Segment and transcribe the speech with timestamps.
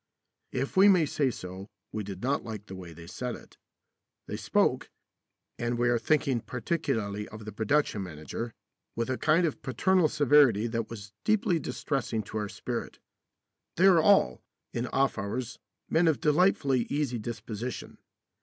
[0.51, 3.59] If we may say so, we did not like the way they said it.
[4.25, 4.89] They spoke
[5.59, 8.51] and we are thinking particularly of the production manager
[8.95, 12.97] with a kind of paternal severity that was deeply distressing to our spirit.
[13.75, 14.41] They are all,
[14.73, 17.99] in off hours, men of delightfully easy disposition.